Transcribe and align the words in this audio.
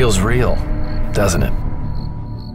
feels 0.00 0.20
real, 0.20 0.54
doesn't 1.12 1.42
it? 1.42 1.52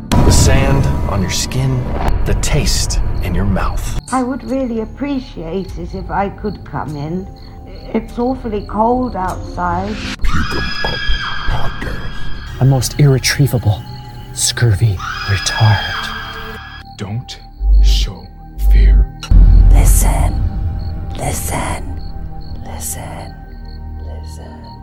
The 0.10 0.32
sand 0.32 0.84
on 1.12 1.22
your 1.22 1.30
skin, 1.30 1.78
the 2.26 2.36
taste 2.42 2.98
in 3.22 3.36
your 3.36 3.46
mouth. 3.46 4.02
I 4.12 4.24
would 4.24 4.44
really 4.46 4.82
appreciate 4.82 5.78
it 5.78 5.94
if 5.94 6.10
I 6.10 6.30
could 6.30 6.66
come 6.66 6.96
in. 6.96 7.28
It's 7.94 8.18
awfully 8.18 8.66
cold 8.66 9.16
outside. 9.16 9.96
A 12.62 12.66
most 12.66 13.00
irretrievable, 13.00 13.80
scurvy 14.34 14.96
retard. 15.28 16.98
Don't 16.98 17.40
show 17.84 18.26
fear. 18.72 19.20
Listen, 19.70 20.34
listen, 21.16 22.02
listen, 22.66 23.36
listen. 24.04 24.75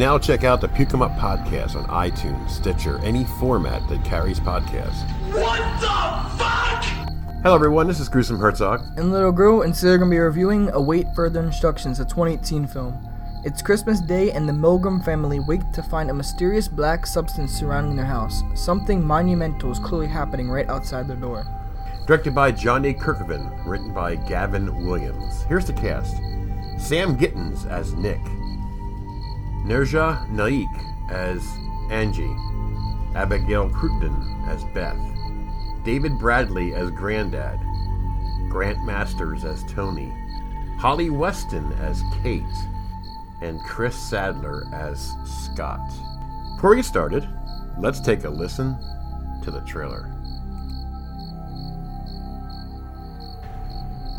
Can 0.00 0.06
now 0.06 0.18
check 0.18 0.44
out 0.44 0.62
the 0.62 0.68
Puke 0.68 0.94
'em 0.94 1.02
Up 1.02 1.14
podcast 1.18 1.76
on 1.76 1.84
iTunes, 1.88 2.48
Stitcher, 2.48 2.98
any 3.04 3.24
format 3.38 3.86
that 3.90 4.02
carries 4.02 4.40
podcasts. 4.40 5.04
What 5.30 5.60
the 5.78 6.38
fuck? 6.42 6.84
Hello, 7.42 7.54
everyone. 7.54 7.86
This 7.86 8.00
is 8.00 8.08
Gruesome 8.08 8.38
Herzog. 8.38 8.80
and 8.96 9.12
Little 9.12 9.30
Gru, 9.30 9.60
and 9.60 9.74
today 9.74 9.90
we're 9.90 9.98
going 9.98 10.10
to 10.10 10.14
be 10.14 10.18
reviewing 10.18 10.70
Await 10.70 11.14
Further 11.14 11.42
Instructions, 11.42 12.00
a 12.00 12.06
2018 12.06 12.66
film. 12.66 12.98
It's 13.44 13.60
Christmas 13.60 14.00
Day, 14.00 14.30
and 14.30 14.48
the 14.48 14.54
Milgram 14.54 15.04
family 15.04 15.38
wake 15.38 15.70
to 15.74 15.82
find 15.82 16.08
a 16.08 16.14
mysterious 16.14 16.66
black 16.66 17.06
substance 17.06 17.52
surrounding 17.52 17.94
their 17.94 18.06
house. 18.06 18.42
Something 18.54 19.06
monumental 19.06 19.70
is 19.70 19.78
clearly 19.78 20.06
happening 20.06 20.50
right 20.50 20.70
outside 20.70 21.08
their 21.08 21.18
door. 21.18 21.44
Directed 22.06 22.34
by 22.34 22.52
Johnny 22.52 22.94
Kevorkian, 22.94 23.52
written 23.66 23.92
by 23.92 24.14
Gavin 24.14 24.86
Williams. 24.86 25.42
Here's 25.42 25.66
the 25.66 25.74
cast 25.74 26.16
Sam 26.78 27.18
Gittins 27.18 27.68
as 27.68 27.92
Nick, 27.92 28.20
Neerja 29.64 30.28
Naik 30.30 30.68
as 31.08 31.46
Angie, 31.90 32.36
Abigail 33.14 33.68
Cruton 33.70 34.44
as 34.46 34.64
Beth, 34.74 34.98
David 35.84 36.18
Bradley 36.18 36.74
as 36.74 36.90
Granddad, 36.90 37.60
Grant 38.48 38.82
Masters 38.84 39.44
as 39.44 39.64
Tony, 39.64 40.12
Holly 40.78 41.10
Weston 41.10 41.72
as 41.74 42.02
Kate, 42.22 42.42
and 43.42 43.60
Kris 43.64 43.96
Saddler 43.96 44.64
as 44.72 45.12
Scott. 45.24 45.86
Before 46.56 46.70
we 46.70 46.76
get 46.76 46.84
started, 46.84 47.28
let's 47.78 48.00
take 48.00 48.24
a 48.24 48.30
listen 48.30 48.76
to 49.42 49.50
the 49.50 49.60
trailer. 49.60 50.02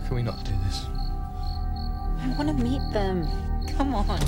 Can 0.06 0.16
we 0.16 0.24
not 0.24 0.44
do 0.44 0.52
this? 0.66 0.86
I 2.20 2.36
want 2.38 2.50
to 2.50 2.64
meet 2.64 2.82
them. 2.92 3.28
Come 3.76 3.96
on. 3.96 4.20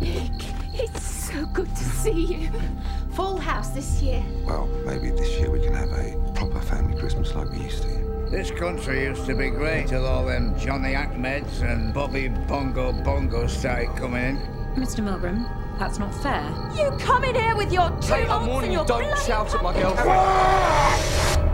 Nick, 0.00 0.30
it's 0.74 1.02
so 1.02 1.46
good 1.46 1.74
to 1.74 1.84
see 1.84 2.34
you. 2.34 2.50
Full 3.12 3.38
house 3.38 3.70
this 3.70 4.02
year. 4.02 4.22
Well, 4.44 4.66
maybe 4.84 5.10
this 5.10 5.38
year 5.38 5.50
we 5.50 5.60
can 5.60 5.74
have 5.74 5.90
a 5.90 6.32
proper 6.34 6.60
family 6.60 6.98
Christmas 6.98 7.34
like 7.34 7.50
we 7.50 7.60
used 7.60 7.82
to. 7.82 8.28
This 8.30 8.50
country 8.50 9.04
used 9.04 9.24
to 9.26 9.34
be 9.34 9.50
great 9.50 9.86
till 9.86 10.04
all 10.04 10.26
them 10.26 10.58
Johnny 10.58 10.94
Ahmeds 10.94 11.62
and 11.62 11.94
Bobby 11.94 12.28
Bongo 12.28 12.92
Bongo 12.92 13.46
started 13.46 13.96
coming 13.96 14.22
in. 14.22 14.36
Mr. 14.74 15.00
Milgram, 15.00 15.48
that's 15.78 15.98
not 15.98 16.14
fair. 16.14 16.42
You 16.76 16.90
come 16.98 17.24
in 17.24 17.34
here 17.34 17.56
with 17.56 17.72
your 17.72 17.88
two 18.00 18.08
Kate, 18.08 18.24
I'm 18.24 18.42
aunts 18.42 18.48
warning 18.48 18.76
and 18.76 18.88
you, 18.88 18.94
your 18.94 19.00
don't 19.02 19.18
shout 19.20 19.54
at 19.54 19.62
my 19.62 19.72
girlfriend. 19.72 21.46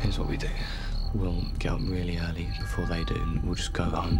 Here's 0.00 0.18
what 0.18 0.28
we 0.28 0.36
do. 0.36 0.48
We'll 1.14 1.44
get 1.58 1.72
up 1.72 1.80
really 1.82 2.18
early 2.18 2.48
before 2.58 2.86
they 2.86 3.02
do, 3.04 3.14
and 3.14 3.42
we'll 3.44 3.54
just 3.54 3.72
go 3.72 3.84
home. 3.84 4.18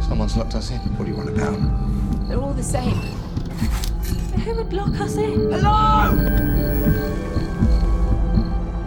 Someone's 0.00 0.36
locked 0.36 0.54
us 0.54 0.70
in. 0.70 0.78
What 0.96 1.04
do 1.04 1.10
you 1.10 1.16
want 1.16 1.28
about? 1.28 1.52
Them? 1.52 2.26
They're 2.28 2.40
all 2.40 2.54
the 2.54 2.62
same. 2.62 2.96
Who 4.44 4.54
would 4.54 4.72
lock 4.72 4.98
us 5.00 5.16
in? 5.16 5.50
Hello! 5.50 6.16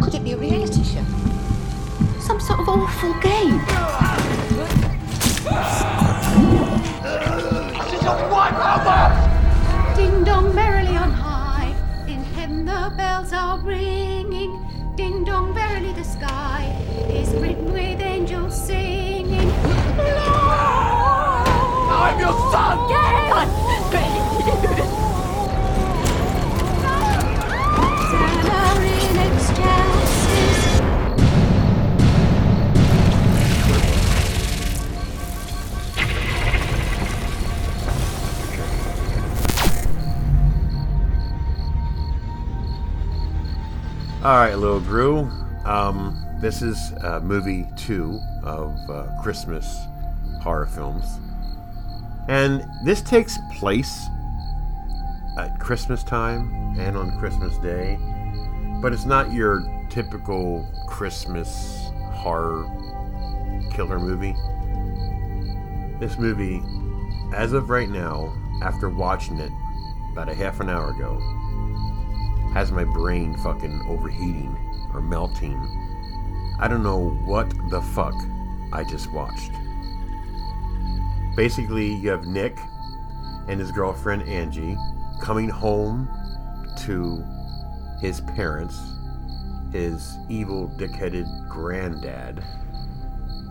Could 0.02 0.16
it 0.16 0.24
be 0.24 0.32
a 0.32 0.38
reality 0.38 0.84
show? 0.84 1.06
Some 2.20 2.40
sort 2.40 2.62
of 2.62 2.70
awful 2.70 3.14
game? 3.22 3.62
Ding 10.02 10.24
dong 10.24 10.56
merrily 10.56 10.98
on 10.98 11.12
high, 11.12 11.76
in 12.08 12.24
heaven 12.34 12.66
the 12.66 12.92
bells 12.98 13.34
are 13.34 13.60
ringing. 13.60 14.52
Ding 14.96 15.24
dong 15.24 15.54
verily 15.54 15.94
the 15.94 16.04
sky 16.04 16.76
is 17.08 17.30
written 17.36 17.72
with 17.72 18.02
angels 18.02 18.66
singing. 18.66 19.01
All 44.31 44.38
right, 44.38 44.56
little 44.56 44.80
Drew. 44.80 45.30
Um, 45.66 46.25
this 46.40 46.62
is 46.62 46.94
uh, 47.03 47.19
movie 47.22 47.68
two 47.75 48.18
of 48.44 48.72
uh, 48.90 49.08
Christmas 49.22 49.78
horror 50.42 50.68
films, 50.68 51.19
and 52.30 52.66
this 52.86 53.02
takes 53.02 53.38
place 53.56 54.08
at 55.38 55.59
Christmas 55.59 56.02
time 56.02 56.80
and 56.80 56.96
on 56.96 57.20
Christmas 57.20 57.58
Day, 57.58 58.00
but 58.81 58.94
it's 58.94 59.03
not 59.03 59.34
your 59.34 59.66
typical 59.90 60.66
Christmas 60.88 61.91
horror 62.14 62.64
killer 63.74 64.00
movie. 64.00 64.34
This 66.00 66.18
movie, 66.18 66.62
as 67.36 67.52
of 67.52 67.70
right 67.70 67.90
now, 67.90 68.34
after 68.64 68.90
watching 68.90 69.40
it 69.40 69.52
about 70.14 70.30
a 70.30 70.34
half 70.34 70.62
an 70.62 70.70
hour 70.70 70.91
ago, 70.91 71.20
has 72.54 72.72
my 72.72 72.84
brain 72.84 73.36
fucking 73.38 73.82
overheating 73.88 74.56
or 74.94 75.02
melting. 75.02 75.58
I 76.60 76.68
don't 76.68 76.84
know 76.84 77.10
what 77.26 77.50
the 77.70 77.82
fuck 77.82 78.14
I 78.74 78.84
just 78.84 79.12
watched. 79.12 79.52
Basically, 81.36 81.94
you 81.94 82.10
have 82.10 82.26
Nick 82.26 82.58
and 83.48 83.60
his 83.60 83.72
girlfriend 83.72 84.24
Angie 84.24 84.78
coming 85.22 85.50
home 85.50 86.10
to 86.80 87.24
his 88.00 88.22
parents, 88.22 88.80
his 89.72 90.18
evil, 90.30 90.68
dick-headed 90.78 91.26
granddad. 91.50 92.44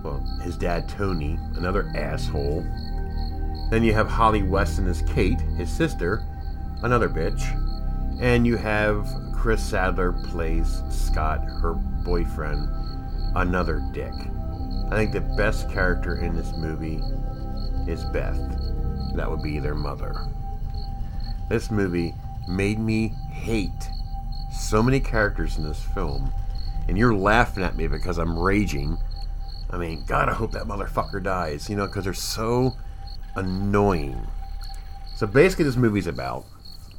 Well, 0.03 0.21
his 0.43 0.57
dad 0.57 0.89
Tony, 0.89 1.39
another 1.57 1.91
asshole. 1.95 2.63
Then 3.71 3.83
you 3.83 3.93
have 3.95 4.09
Holly 4.09 4.43
Weston 4.43 4.87
as 4.89 5.03
Kate, 5.03 5.41
his 5.41 5.71
sister, 5.71 6.23
another 6.83 7.09
bitch. 7.09 7.60
And 8.21 8.47
you 8.47 8.57
have 8.57 9.09
Kris 9.33 9.63
Saddler 9.63 10.13
plays 10.13 10.83
Scott, 10.91 11.43
her 11.43 11.73
boyfriend, 11.73 12.69
another 13.35 13.83
dick. 13.93 14.13
I 14.91 14.97
think 14.97 15.13
the 15.13 15.23
best 15.23 15.71
character 15.71 16.17
in 16.17 16.37
this 16.37 16.53
movie 16.57 17.01
is 17.91 18.05
Beth. 18.13 18.39
That 19.15 19.31
would 19.31 19.43
be 19.43 19.59
their 19.59 19.75
mother. 19.75 20.15
This 21.49 21.71
movie 21.71 22.15
made 22.47 22.79
me 22.79 23.15
hate 23.31 23.89
so 24.53 24.83
many 24.83 25.01
characters 25.01 25.57
in 25.57 25.65
this 25.65 25.83
film, 25.83 26.33
and 26.89 26.99
you're 26.99 27.15
laughing 27.15 27.65
at 27.65 27.77
me 27.77 27.87
because 27.87 28.19
I'm 28.19 28.39
raging. 28.39 28.99
I 29.71 29.79
mean, 29.79 30.05
God, 30.07 30.29
I 30.29 30.35
hope 30.35 30.53
that 30.53 30.65
motherfucker 30.65 31.23
dies, 31.23 31.71
you 31.71 31.77
know, 31.77 31.87
because 31.87 32.05
they're 32.05 32.13
so 32.13 32.77
annoying. 33.35 34.27
So 35.17 35.27
basically, 35.27 35.65
this 35.65 35.77
movie's 35.77 36.07
about, 36.07 36.45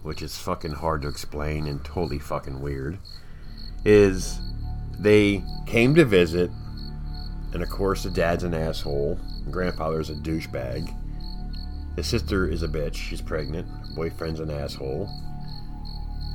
which 0.03 0.21
is 0.21 0.37
fucking 0.37 0.71
hard 0.73 1.01
to 1.01 1.07
explain 1.07 1.67
and 1.67 1.83
totally 1.83 2.19
fucking 2.19 2.61
weird, 2.61 2.97
is 3.85 4.39
they 4.99 5.43
came 5.65 5.95
to 5.95 6.05
visit 6.05 6.51
And 7.53 7.61
of 7.61 7.69
course, 7.69 8.03
the 8.03 8.09
dad's 8.09 8.43
an 8.43 8.53
asshole. 8.53 9.19
Grandfather's 9.49 10.09
a 10.09 10.15
douchebag. 10.15 10.93
His 11.95 12.07
sister 12.07 12.47
is 12.47 12.63
a 12.63 12.67
bitch. 12.67 12.95
She's 12.95 13.21
pregnant. 13.21 13.67
Boyfriend's 13.95 14.39
an 14.39 14.49
asshole. 14.49 15.09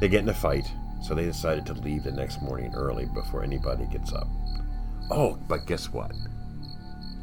They 0.01 0.09
get 0.09 0.21
in 0.23 0.29
a 0.29 0.35
fight, 0.35 0.67
so 1.03 1.15
they 1.15 1.25
decided 1.25 1.65
to 1.67 1.73
leave 1.73 2.05
the 2.05 2.13
next 2.13 2.43
morning 2.43 2.75
early 2.75 3.07
before 3.07 3.43
anybody 3.43 3.87
gets 3.87 4.13
up. 4.13 4.29
Oh, 5.11 5.39
but 5.49 5.67
guess 5.67 5.91
what? 5.91 6.13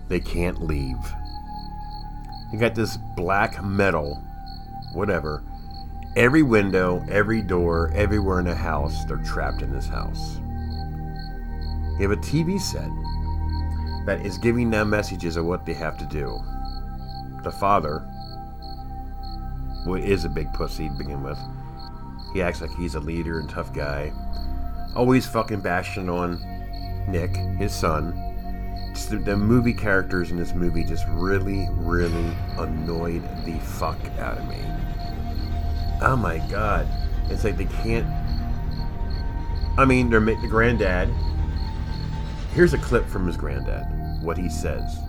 They 0.07 0.19
can't 0.19 0.63
leave. 0.63 0.98
They 2.51 2.57
got 2.57 2.74
this 2.74 2.98
black 3.16 3.63
metal, 3.63 4.24
whatever. 4.94 5.44
Every 6.15 6.44
window, 6.44 7.04
every 7.10 7.42
door, 7.42 7.92
everywhere 7.95 8.39
in 8.39 8.45
the 8.45 8.54
house, 8.54 9.04
they're 9.06 9.18
trapped 9.18 9.63
in 9.63 9.74
this 9.74 9.88
house. 9.88 10.38
You 11.98 12.07
have 12.07 12.12
a 12.12 12.21
TV 12.21 12.62
set 12.62 12.89
that 14.06 14.24
is 14.24 14.38
giving 14.38 14.69
them 14.69 14.92
messages 14.92 15.38
of 15.38 15.45
what 15.45 15.65
they 15.65 15.74
have 15.74 15.98
to 15.98 16.06
do. 16.06 16.39
The 17.44 17.51
father, 17.51 18.06
who 19.86 19.95
is 19.95 20.24
a 20.24 20.30
big 20.30 20.54
pussy 20.54 20.88
to 20.88 20.95
begin 20.95 21.24
with, 21.24 21.39
he 22.31 22.44
acts 22.44 22.62
like 22.62 22.75
he's 22.75 22.94
a 22.94 23.00
leader 23.00 23.39
and 23.39 23.50
tough 23.50 23.74
guy. 23.74 24.13
Always 24.95 25.25
fucking 25.25 25.62
bashing 25.62 26.10
on 26.10 26.39
Nick, 27.07 27.36
his 27.57 27.74
son. 27.74 28.13
Just 28.94 29.10
the, 29.10 29.18
the 29.18 29.36
movie 29.36 29.74
characters 29.74 30.30
in 30.30 30.38
this 30.38 30.54
movie 30.54 30.83
just 30.83 31.06
really, 31.10 31.68
really 31.71 32.38
annoyed 32.60 33.24
the 33.45 33.57
fuck 33.60 33.98
out 34.19 34.38
of 34.38 34.48
me. 34.48 34.60
Oh 36.01 36.16
my 36.16 36.38
god. 36.50 36.88
It's 37.30 37.44
like 37.44 37.57
they 37.57 37.66
can't. 37.66 38.07
I 39.78 39.86
mean, 39.86 40.10
they're 40.10 40.19
ma- 40.22 40.40
the 40.42 40.48
granddad. 40.48 41.10
Here's 42.54 42.74
a 42.74 42.78
clip 42.78 43.07
from 43.07 43.25
his 43.25 43.38
granddad. 43.38 44.22
What 44.24 44.38
he 44.38 44.50
says. 44.50 45.00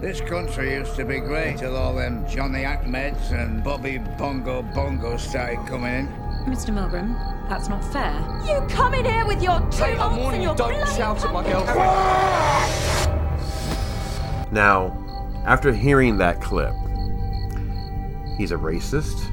This 0.00 0.20
country 0.20 0.74
used 0.74 0.94
to 0.96 1.04
be 1.04 1.18
great 1.20 1.58
till 1.58 1.76
all 1.76 1.94
them 1.94 2.26
Johnny 2.28 2.62
Ahmeds 2.62 3.32
and 3.32 3.62
Bobby 3.62 3.98
Bongo 3.98 4.62
Bongo 4.62 5.16
started 5.16 5.58
coming 5.66 5.94
in. 5.94 6.08
Mr. 6.46 6.70
Milgram, 6.72 7.14
that's 7.50 7.68
not 7.68 7.84
fair. 7.92 8.12
You 8.46 8.66
come 8.74 8.94
in 8.94 9.04
here 9.04 9.26
with 9.26 9.42
your 9.42 9.60
two 9.70 9.84
Hey, 9.84 9.92
I'm 9.94 10.00
aunts 10.12 10.18
warning 10.18 10.34
and 10.40 10.42
you, 10.42 10.48
your 10.48 10.56
don't 10.56 10.88
shout 10.96 11.22
at 11.24 11.32
my 11.32 11.42
pumpkin. 11.42 11.52
girlfriend. 11.52 11.90
Now, 14.52 14.96
after 15.44 15.72
hearing 15.72 16.16
that 16.18 16.40
clip, 16.40 16.72
he's 18.38 18.52
a 18.52 18.56
racist, 18.56 19.30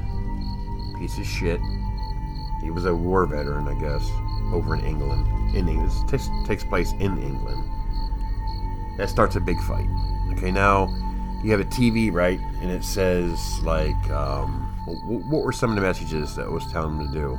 piece 0.98 1.18
of 1.18 1.26
shit. 1.26 1.60
He 2.62 2.70
was 2.70 2.84
a 2.84 2.94
war 2.94 3.26
veteran, 3.26 3.68
I 3.68 3.74
guess, 3.74 4.10
over 4.52 4.74
in 4.74 4.84
England. 4.84 5.26
In 5.56 5.68
England, 5.68 5.90
this 5.90 6.02
takes, 6.10 6.28
takes 6.46 6.64
place 6.64 6.92
in 6.92 7.18
England. 7.22 7.64
That 8.98 9.08
starts 9.08 9.36
a 9.36 9.40
big 9.40 9.60
fight. 9.62 9.88
Okay, 10.32 10.50
now 10.50 10.88
you 11.42 11.52
have 11.52 11.60
a 11.60 11.64
TV, 11.64 12.12
right? 12.12 12.40
And 12.60 12.70
it 12.70 12.82
says 12.84 13.60
like, 13.62 14.10
um, 14.10 14.74
wh- 14.84 15.30
what 15.30 15.44
were 15.44 15.52
some 15.52 15.70
of 15.70 15.76
the 15.76 15.82
messages 15.82 16.34
that 16.34 16.50
was 16.50 16.66
telling 16.72 16.98
them 16.98 17.12
to 17.12 17.12
do? 17.12 17.38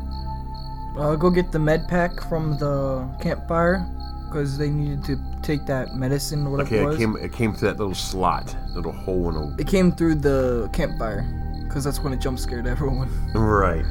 Uh, 1.00 1.16
go 1.16 1.30
get 1.30 1.52
the 1.52 1.60
med 1.60 1.88
pack 1.88 2.22
from 2.30 2.58
the 2.58 3.08
campfire 3.22 3.86
because 4.26 4.58
they 4.58 4.70
needed 4.70 5.04
to 5.04 5.18
take 5.42 5.66
that 5.66 5.96
medicine 5.96 6.46
or 6.46 6.52
whatever 6.52 6.76
Okay, 6.76 6.84
it 6.86 6.94
it 6.94 6.98
came 6.98 7.16
it 7.18 7.34
came 7.34 7.54
through 7.54 7.70
that 7.70 7.78
little 7.78 7.96
slot, 7.96 8.56
little 8.76 8.92
hole 8.92 9.30
in 9.30 9.36
a 9.36 9.62
It 9.62 9.68
came 9.68 9.92
through 9.92 10.16
the 10.16 10.70
campfire 10.72 11.26
because 11.70 11.84
that's 11.84 12.00
when 12.00 12.12
it 12.12 12.20
jump 12.20 12.40
scared 12.40 12.66
everyone. 12.66 13.10
Right. 13.34 13.86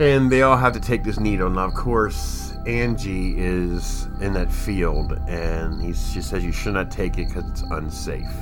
And 0.00 0.30
they 0.30 0.42
all 0.42 0.56
have 0.56 0.72
to 0.74 0.80
take 0.80 1.02
this 1.02 1.18
needle. 1.18 1.50
Now, 1.50 1.66
of 1.66 1.74
course, 1.74 2.52
Angie 2.66 3.34
is 3.36 4.06
in 4.20 4.32
that 4.34 4.50
field, 4.50 5.12
and 5.28 5.94
she 5.96 6.22
says 6.22 6.44
you 6.44 6.52
should 6.52 6.74
not 6.74 6.90
take 6.90 7.18
it 7.18 7.28
because 7.28 7.50
it's 7.50 7.62
unsafe. 7.62 8.32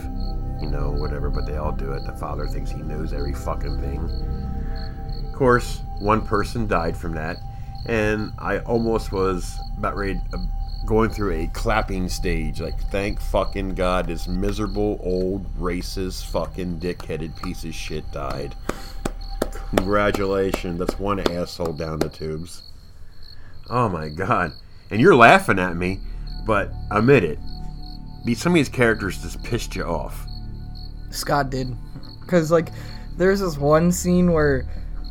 You 0.61 0.69
know, 0.69 0.93
whatever, 0.93 1.31
but 1.31 1.47
they 1.47 1.57
all 1.57 1.73
do 1.73 1.93
it. 1.93 2.05
The 2.05 2.13
father 2.13 2.47
thinks 2.47 2.71
he 2.71 2.83
knows 2.83 3.13
every 3.13 3.35
fucking 3.35 3.81
thing. 3.81 5.27
Of 5.27 5.33
course, 5.35 5.81
one 5.99 6.25
person 6.25 6.69
died 6.69 6.97
from 6.97 7.13
that, 7.15 7.39
and 7.87 8.33
I 8.39 8.59
almost 8.61 9.11
was 9.11 9.59
about 9.77 9.97
ready, 9.97 10.21
going 10.87 11.11
through 11.11 11.33
a 11.33 11.47
clapping 11.49 12.09
stage. 12.09 12.61
Like, 12.61 12.79
thank 12.91 13.21
fucking 13.21 13.75
God 13.75 14.07
this 14.07 14.27
miserable, 14.29 15.01
old, 15.03 15.47
racist, 15.59 16.27
fucking 16.27 16.79
dick-headed 16.79 17.37
piece 17.37 17.65
of 17.65 17.75
shit 17.75 18.11
died. 18.13 18.55
Congratulations, 19.77 20.79
that's 20.79 20.99
one 20.99 21.21
asshole 21.31 21.73
down 21.73 21.99
the 21.99 22.09
tubes. 22.09 22.63
Oh 23.71 23.89
my 23.89 24.09
god. 24.09 24.53
And 24.91 25.01
you're 25.01 25.17
laughing 25.17 25.59
at 25.59 25.77
me, 25.77 26.01
but 26.47 26.71
admit 26.91 27.25
it. 27.25 27.39
These 28.25 28.41
some 28.41 28.53
of 28.53 28.57
these 28.57 28.69
characters 28.69 29.23
just 29.23 29.43
pissed 29.43 29.75
you 29.75 29.85
off. 29.85 30.27
Scott 31.11 31.51
did. 31.51 31.75
Because, 32.21 32.51
like, 32.51 32.69
there's 33.17 33.41
this 33.41 33.57
one 33.57 33.93
scene 33.93 34.33
where 34.33 34.67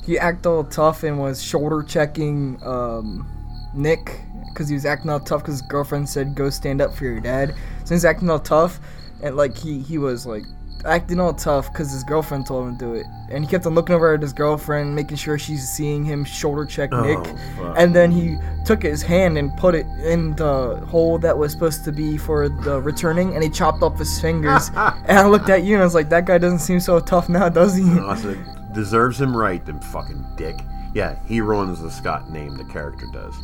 he 0.06 0.18
acted 0.18 0.48
all 0.48 0.64
tough 0.64 1.04
and 1.04 1.20
was 1.20 1.44
shoulder 1.44 1.84
checking 1.84 2.62
um, 2.64 3.28
Nick 3.76 4.22
because 4.54 4.68
he 4.70 4.76
was 4.76 4.86
acting 4.86 5.10
all 5.10 5.20
tough 5.20 5.42
because 5.42 5.56
his 5.56 5.62
girlfriend 5.64 6.08
said, 6.08 6.36
go 6.36 6.50
stand 6.50 6.82
up 6.82 6.94
for 6.94 7.06
your 7.06 7.20
dad. 7.20 7.56
So 7.86 7.96
he's 7.96 8.06
acting 8.06 8.30
all 8.30 8.40
tough, 8.40 8.80
and, 9.22 9.36
like, 9.36 9.58
he, 9.58 9.80
he 9.80 9.98
was, 9.98 10.26
like, 10.26 10.44
acting 10.84 11.20
all 11.20 11.32
tough 11.34 11.72
because 11.72 11.92
his 11.92 12.04
girlfriend 12.04 12.48
told 12.48 12.68
him 12.68 12.78
to 12.78 12.86
do 12.86 12.94
it. 12.96 13.06
And 13.30 13.44
he 13.44 13.50
kept 13.50 13.68
on 13.68 13.76
looking 13.76 13.94
over 13.94 14.16
at 14.16 14.22
his 14.22 14.34
girlfriend, 14.34 14.96
making 14.96 15.18
sure 15.18 15.38
she's 15.38 15.70
seeing 15.70 16.04
him 16.04 16.26
shoulder 16.26 16.66
check 16.66 16.90
Oh, 16.92 17.02
Nick. 17.04 17.24
fuck. 17.58 17.76
And 17.78 17.96
then 17.96 18.12
he 18.12 18.38
took 18.66 18.82
his 18.82 19.04
hand 19.04 19.38
and 19.38 19.56
put 19.58 19.76
it 19.76 19.86
in 20.04 20.36
the 20.38 20.78
hole 20.88 21.20
that 21.20 21.38
was 21.38 21.52
supposed 21.52 21.84
to 21.86 21.92
be 21.92 22.18
for 22.18 22.50
the 22.50 22.82
returning, 22.82 23.36
and 23.36 23.44
he 23.44 23.50
chopped 23.50 23.84
off 23.84 24.00
his 24.00 24.20
fingers. 24.20 24.70
and 24.76 25.20
I 25.20 25.28
looked 25.28 25.50
at 25.50 25.64
you 25.64 25.76
and 25.76 25.82
I 25.84 25.86
was 25.86 25.94
like, 25.96 26.10
that 26.10 26.26
guy 26.26 26.38
doesn't 26.40 26.60
seem 26.60 26.80
so 26.80 27.00
tough 27.00 27.30
now, 27.30 27.48
does 27.50 27.76
he? 27.76 27.84
Awesome. 28.00 28.44
Deserves 28.74 29.22
him 29.22 29.36
right, 29.38 29.64
them 29.66 29.80
fucking 29.82 30.26
dick. 30.36 30.56
Yeah, 30.96 31.16
he 31.28 31.42
ruins 31.42 31.80
the 31.82 31.92
Scott 31.92 32.32
name, 32.32 32.58
the 32.58 32.66
character 32.66 33.06
does. 33.14 33.36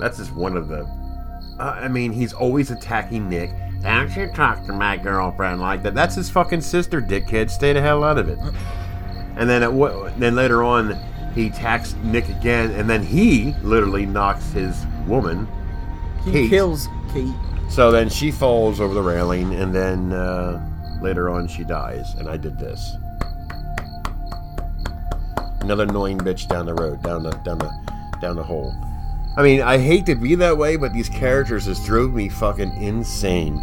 That's 0.00 0.18
just 0.18 0.34
one 0.34 0.56
of 0.56 0.68
the. 0.68 0.80
Uh, 1.58 1.78
I 1.82 1.88
mean, 1.88 2.12
he's 2.12 2.32
always 2.32 2.70
attacking 2.70 3.28
Nick. 3.28 3.50
Don't 3.82 4.14
you 4.16 4.28
talk 4.28 4.64
to 4.66 4.72
my 4.72 4.96
girlfriend 4.96 5.60
like 5.60 5.82
that. 5.84 5.94
That's 5.94 6.14
his 6.14 6.28
fucking 6.30 6.60
sister, 6.62 7.00
dickhead. 7.00 7.50
Stay 7.50 7.72
the 7.72 7.80
hell 7.80 8.02
out 8.02 8.18
of 8.18 8.28
it. 8.28 8.38
And 9.36 9.48
then 9.48 9.62
at 9.62 9.72
what? 9.72 10.18
Then 10.18 10.34
later 10.34 10.62
on, 10.62 10.98
he 11.34 11.46
attacks 11.46 11.94
Nick 12.02 12.28
again, 12.28 12.70
and 12.72 12.88
then 12.90 13.02
he 13.02 13.54
literally 13.62 14.04
knocks 14.06 14.50
his 14.52 14.84
woman. 15.06 15.46
He 16.24 16.32
Kate. 16.32 16.50
kills 16.50 16.88
Kate. 17.12 17.34
So 17.70 17.90
then 17.90 18.08
she 18.08 18.30
falls 18.30 18.80
over 18.80 18.92
the 18.92 19.02
railing, 19.02 19.54
and 19.54 19.74
then 19.74 20.12
uh, 20.12 20.66
later 21.00 21.30
on 21.30 21.46
she 21.46 21.64
dies. 21.64 22.14
And 22.14 22.28
I 22.28 22.36
did 22.36 22.58
this. 22.58 22.96
Another 25.60 25.84
annoying 25.84 26.18
bitch 26.18 26.48
down 26.48 26.66
the 26.66 26.74
road, 26.74 27.02
down 27.02 27.22
the 27.22 27.30
down 27.30 27.58
the 27.58 27.70
down 28.20 28.36
the 28.36 28.42
hole. 28.42 28.74
I 29.40 29.42
mean, 29.42 29.62
I 29.62 29.78
hate 29.78 30.04
to 30.04 30.14
be 30.14 30.34
that 30.34 30.58
way, 30.58 30.76
but 30.76 30.92
these 30.92 31.08
characters 31.08 31.64
just 31.64 31.86
drove 31.86 32.12
me 32.12 32.28
fucking 32.28 32.76
insane. 32.82 33.56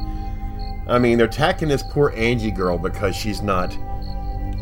I 0.87 0.97
mean, 0.97 1.19
they're 1.19 1.27
attacking 1.27 1.67
this 1.67 1.83
poor 1.83 2.11
Angie 2.17 2.49
girl 2.49 2.79
because 2.79 3.15
she's 3.15 3.43
not 3.43 3.77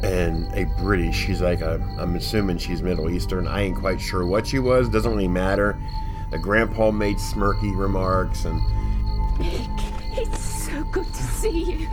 and 0.04 0.54
a 0.54 0.66
British. 0.78 1.16
She's 1.16 1.40
like 1.40 1.62
a, 1.62 1.82
I'm 1.98 2.18
assuming 2.18 2.58
she's 2.58 2.82
Middle 2.82 3.10
Eastern. 3.10 3.48
I 3.48 3.62
ain't 3.62 3.78
quite 3.78 4.02
sure 4.02 4.26
what 4.26 4.46
she 4.46 4.60
was. 4.60 4.90
Doesn't 4.90 5.10
really 5.10 5.30
matter. 5.30 5.82
The 6.32 6.38
grandpa 6.38 6.92
made 6.92 7.16
smirky 7.16 7.74
remarks 7.74 8.44
and 8.44 8.60
Nick, 9.40 9.70
it's 10.18 10.42
so 10.42 10.84
good 10.84 11.08
to 11.08 11.24
see 11.24 11.78
you. 11.78 11.90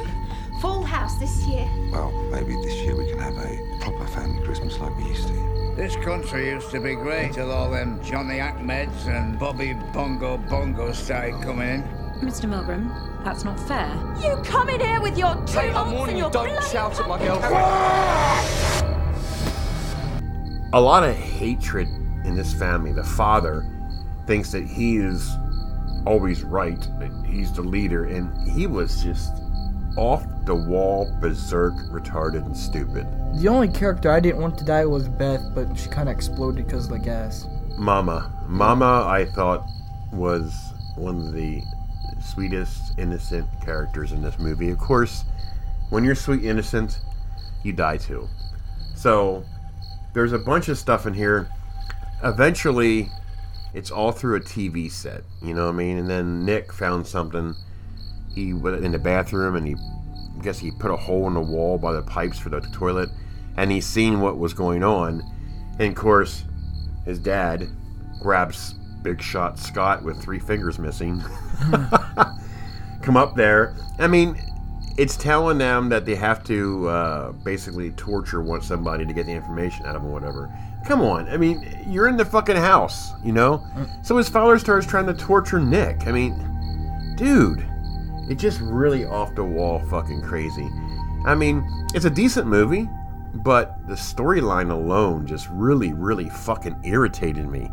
Full 0.61 0.83
house 0.83 1.15
this 1.19 1.45
year. 1.45 1.71
Well, 1.93 2.11
maybe 2.33 2.57
this 2.57 2.75
year 2.83 2.97
we 2.97 3.09
can 3.09 3.21
have 3.21 3.39
a 3.39 3.79
proper 3.83 4.05
family 4.09 4.45
Christmas 4.45 4.81
like 4.81 4.97
we 4.97 5.05
used 5.05 5.29
to. 5.29 5.62
This 5.77 5.97
country 5.97 6.51
used 6.51 6.71
to 6.71 6.81
be 6.81 6.95
great 6.95 7.33
till 7.33 7.51
all 7.51 7.71
them 7.71 7.99
Johnny 8.05 8.39
Ahmeds 8.39 9.07
and 9.07 9.39
Bobby 9.39 9.73
Bongo 9.95 10.37
Bongo 10.37 10.93
started 10.93 11.41
coming 11.43 11.69
in. 11.69 11.83
Mr. 12.21 12.45
Milgram, 12.49 12.93
that's 13.25 13.43
not 13.45 13.59
fair. 13.59 13.89
You 14.23 14.37
come 14.45 14.69
in 14.69 14.81
here 14.81 15.01
with 15.01 15.17
your 15.19 15.35
two 15.47 15.59
Hey, 15.59 15.71
aunts 15.73 16.09
and 16.11 16.19
your 16.19 16.31
don't 16.31 16.45
bloody 16.47 16.67
shout 16.69 17.01
at 17.01 17.09
my 17.09 17.19
pumpkin. 17.19 17.29
girlfriend. 17.41 17.65
a 20.75 20.81
lot 20.81 21.03
of 21.05 21.17
hatred 21.17 21.89
in 22.25 22.37
this 22.37 22.53
family. 22.53 22.93
The 22.93 23.03
father 23.05 23.65
thinks 24.27 24.53
that 24.53 24.65
he 24.67 24.99
is 24.99 25.29
always 26.07 26.43
right, 26.45 26.81
that 27.01 27.11
he's 27.27 27.51
the 27.53 27.63
leader, 27.63 28.05
and 28.05 28.31
he 28.53 28.67
was 28.67 29.03
just 29.03 29.33
off 29.97 30.25
the 30.45 30.55
wall, 30.55 31.15
berserk, 31.21 31.75
retarded, 31.91 32.45
and 32.47 32.57
stupid. 32.57 33.07
The 33.35 33.49
only 33.49 33.69
character 33.69 34.11
I 34.11 34.21
didn't 34.21 34.41
want 34.41 34.59
to 34.59 34.65
die 34.65 34.85
was 34.85 35.09
Beth, 35.09 35.43
but 35.55 35.77
she 35.79 35.89
kind 35.89 36.09
of 36.09 36.15
exploded 36.15 36.67
because 36.67 36.87
of 36.87 36.93
the 36.93 36.99
gas. 36.99 37.47
Mama. 37.77 38.33
Mama, 38.47 39.07
I 39.07 39.25
thought, 39.25 39.67
was 40.13 40.55
one 40.97 41.19
of 41.19 41.33
the 41.33 41.63
sweetest, 42.23 42.99
innocent 42.99 43.49
characters 43.65 44.13
in 44.13 44.23
this 44.23 44.39
movie. 44.39 44.71
Of 44.71 44.79
course, 44.79 45.25
when 45.91 46.05
you're 46.05 46.15
sweet, 46.15 46.45
innocent, 46.45 47.01
you 47.63 47.73
die 47.73 47.97
too. 47.97 48.29
So, 48.95 49.45
there's 50.15 50.33
a 50.33 50.39
bunch 50.39 50.69
of 50.69 50.79
stuff 50.79 51.07
in 51.07 51.15
here. 51.15 51.49
Eventually, 52.23 53.11
it's 53.75 53.91
all 53.91 54.13
through 54.13 54.37
a 54.37 54.41
TV 54.41 54.91
set, 54.91 55.23
you 55.41 55.55
know 55.55 55.67
what 55.67 55.75
I 55.75 55.79
mean? 55.79 55.99
And 55.99 56.09
then 56.09 56.45
Nick 56.45 56.73
found 56.73 57.07
something 57.07 57.55
he 58.35 58.53
went 58.55 58.85
in 58.85 58.93
the 58.93 58.99
bathroom 58.99 59.57
and 59.57 59.67
he, 59.67 59.75
I 59.75 60.43
guess 60.43 60.59
he 60.59 60.71
put 60.71 60.91
a 60.91 60.97
hole 60.97 61.27
in 61.27 61.35
the 61.35 61.41
wall 61.41 61.79
by 61.79 61.93
the 61.93 62.03
pipes 62.03 62.39
for 62.39 62.49
the 62.49 62.61
toilet, 62.61 63.11
and 63.57 63.71
he 63.71 63.81
seen 63.81 64.21
what 64.21 64.39
was 64.39 64.55
going 64.55 64.83
on, 64.83 65.23
and 65.79 65.89
of 65.89 65.95
course, 65.95 66.45
his 67.05 67.19
dad 67.19 67.69
grabs 68.21 68.75
Big 69.03 69.21
Shot 69.21 69.59
Scott 69.59 70.03
with 70.03 70.23
three 70.23 70.39
fingers 70.39 70.79
missing. 70.79 71.23
Come 73.03 73.17
up 73.17 73.35
there. 73.35 73.77
I 73.99 74.07
mean, 74.07 74.41
it's 74.97 75.17
telling 75.17 75.59
them 75.59 75.89
that 75.89 76.05
they 76.05 76.15
have 76.15 76.45
to 76.45 76.89
uh, 76.89 77.33
basically 77.33 77.91
torture 77.93 78.41
one 78.41 78.63
somebody 78.63 79.07
to 79.07 79.13
get 79.13 79.27
the 79.27 79.33
information 79.33 79.87
out 79.87 79.97
of 79.97 80.03
them, 80.03 80.11
or 80.11 80.15
whatever. 80.15 80.53
Come 80.87 81.01
on, 81.01 81.29
I 81.29 81.37
mean, 81.37 81.85
you're 81.87 82.09
in 82.09 82.17
the 82.17 82.25
fucking 82.25 82.57
house, 82.57 83.13
you 83.25 83.33
know. 83.33 83.65
So 84.03 84.17
his 84.17 84.29
father 84.29 84.59
starts 84.59 84.87
trying 84.87 85.07
to 85.07 85.15
torture 85.15 85.61
Nick. 85.61 86.07
I 86.07 86.13
mean, 86.13 87.15
dude, 87.17 87.65
it's 88.29 88.41
just 88.41 88.61
really 88.61 89.05
off 89.05 89.35
the 89.35 89.45
wall, 89.45 89.81
fucking 89.91 90.23
crazy. 90.23 90.69
I 91.25 91.35
mean, 91.35 91.65
it's 91.95 92.05
a 92.05 92.11
decent 92.11 92.47
movie, 92.47 92.89
but 93.35 93.87
the 93.87 93.95
storyline 93.95 94.71
alone 94.71 95.27
just 95.27 95.49
really, 95.51 95.93
really 95.93 96.29
fucking 96.29 96.81
irritated 96.85 97.49
me. 97.49 97.71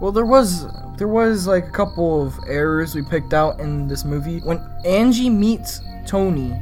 Well, 0.00 0.12
there 0.12 0.26
was 0.26 0.66
there 0.96 1.08
was 1.08 1.46
like 1.46 1.68
a 1.68 1.70
couple 1.70 2.26
of 2.26 2.34
errors 2.48 2.94
we 2.94 3.02
picked 3.02 3.32
out 3.34 3.60
in 3.60 3.86
this 3.86 4.04
movie. 4.04 4.40
When 4.40 4.60
Angie 4.84 5.30
meets 5.30 5.80
Tony, 6.06 6.58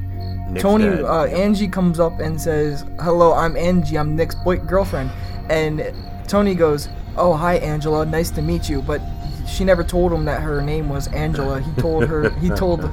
Nick's 0.50 0.62
Tony 0.62 1.02
uh, 1.02 1.24
Angie 1.24 1.68
comes 1.68 1.98
up 1.98 2.20
and 2.20 2.40
says, 2.40 2.84
"Hello, 3.00 3.32
I'm 3.32 3.56
Angie. 3.56 3.96
I'm 3.96 4.14
Nick's 4.14 4.34
boy 4.34 4.58
girlfriend." 4.58 5.10
And 5.48 5.94
Tony 6.28 6.54
goes, 6.54 6.88
"Oh, 7.16 7.32
hi, 7.32 7.54
Angela. 7.56 8.04
Nice 8.04 8.30
to 8.32 8.42
meet 8.42 8.68
you." 8.68 8.82
But 8.82 9.00
she 9.50 9.64
never 9.64 9.82
told 9.84 10.12
him 10.12 10.24
that 10.26 10.40
her 10.42 10.60
name 10.62 10.88
was 10.88 11.08
Angela. 11.08 11.60
He 11.60 11.72
told 11.80 12.06
her. 12.06 12.30
he 12.38 12.48
told. 12.56 12.90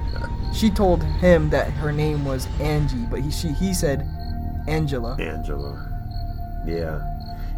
She 0.54 0.70
told 0.70 1.04
him 1.04 1.50
that 1.52 1.70
her 1.72 1.92
name 1.92 2.26
was 2.26 2.48
Angie, 2.60 3.06
but 3.10 3.20
he 3.22 3.30
she 3.32 3.50
he 3.50 3.74
said 3.74 4.08
Angela. 4.68 5.16
Angela. 5.20 5.88
Yeah. 6.66 7.00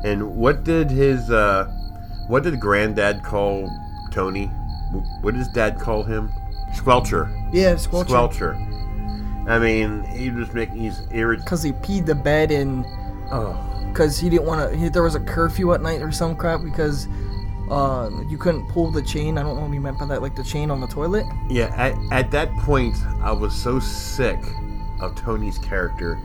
And 0.03 0.35
what 0.35 0.63
did 0.63 0.89
his 0.91 1.29
uh 1.31 1.65
what 2.27 2.43
did 2.43 2.59
granddad 2.59 3.23
call 3.23 3.69
Tony? 4.11 4.47
What 5.21 5.31
did 5.31 5.37
his 5.39 5.47
dad 5.49 5.79
call 5.79 6.03
him? 6.03 6.31
Squelcher. 6.75 7.29
Yeah, 7.53 7.73
Squelcher. 7.75 8.05
Squelcher. 8.55 9.49
I 9.49 9.57
mean, 9.59 10.03
he 10.05 10.29
was 10.29 10.51
making 10.53 10.77
he's 10.77 11.01
irritated. 11.11 11.47
Cause 11.47 11.63
he 11.63 11.71
peed 11.73 12.05
the 12.05 12.15
bed 12.15 12.51
and 12.51 12.85
Oh. 13.31 13.55
because 13.91 14.19
he 14.19 14.29
didn't 14.29 14.45
want 14.47 14.71
to. 14.73 14.89
There 14.89 15.03
was 15.03 15.15
a 15.15 15.19
curfew 15.19 15.73
at 15.73 15.81
night 15.81 16.01
or 16.01 16.11
some 16.11 16.35
crap 16.35 16.61
because 16.63 17.07
uh, 17.69 18.09
you 18.27 18.37
couldn't 18.37 18.67
pull 18.67 18.91
the 18.91 19.01
chain. 19.01 19.37
I 19.37 19.43
don't 19.43 19.55
know 19.55 19.61
what 19.61 19.73
you 19.73 19.81
meant 19.81 19.99
by 19.99 20.05
that, 20.05 20.21
like 20.21 20.35
the 20.35 20.43
chain 20.43 20.71
on 20.71 20.81
the 20.81 20.87
toilet. 20.87 21.25
Yeah, 21.47 21.73
at, 21.75 21.97
at 22.11 22.31
that 22.31 22.55
point, 22.57 22.97
I 23.21 23.31
was 23.31 23.53
so 23.53 23.79
sick 23.79 24.39
of 24.99 25.15
Tony's 25.15 25.57
character. 25.57 26.19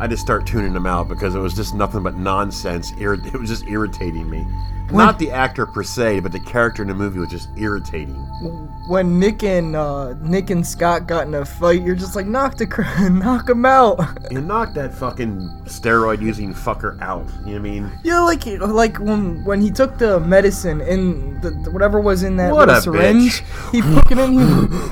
I 0.00 0.06
just 0.06 0.22
start 0.22 0.46
tuning 0.46 0.72
them 0.72 0.86
out 0.86 1.08
because 1.08 1.34
it 1.34 1.40
was 1.40 1.54
just 1.54 1.74
nothing 1.74 2.02
but 2.02 2.16
nonsense. 2.16 2.92
It 2.98 3.38
was 3.38 3.48
just 3.50 3.66
irritating 3.66 4.28
me. 4.28 4.46
Not 4.90 5.18
the 5.18 5.30
actor 5.30 5.66
per 5.66 5.82
se, 5.82 6.20
but 6.20 6.32
the 6.32 6.40
character 6.40 6.82
in 6.82 6.88
the 6.88 6.94
movie 6.94 7.18
was 7.18 7.28
just 7.28 7.50
irritating. 7.58 8.14
When 8.88 9.18
Nick 9.18 9.42
and 9.42 9.76
uh, 9.76 10.14
Nick 10.14 10.50
and 10.50 10.66
Scott 10.66 11.06
got 11.06 11.26
in 11.26 11.34
a 11.34 11.44
fight, 11.44 11.82
you're 11.82 11.94
just 11.94 12.16
like 12.16 12.26
knock 12.26 12.56
the 12.56 12.66
cr- 12.66 12.82
knock 13.10 13.48
him 13.48 13.66
out. 13.66 13.98
You 14.30 14.42
knock 14.42 14.74
that 14.74 14.94
fucking 14.94 15.40
steroid 15.64 16.20
using 16.20 16.52
fucker 16.52 17.00
out. 17.00 17.26
You 17.46 17.46
know 17.46 17.52
what 17.52 17.54
I 17.56 17.58
mean? 17.58 17.92
Yeah, 18.04 18.20
like 18.20 18.44
like 18.46 18.98
when 18.98 19.42
when 19.44 19.60
he 19.60 19.70
took 19.70 19.96
the 19.96 20.20
medicine 20.20 20.82
and 20.82 21.40
the, 21.40 21.50
whatever 21.70 21.98
was 21.98 22.22
in 22.22 22.36
that 22.36 22.52
What 22.52 22.82
syringe, 22.82 23.42
he 23.72 23.80
put 23.80 24.12
it 24.12 24.18
in. 24.18 24.32